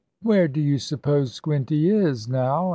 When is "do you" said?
0.47-0.79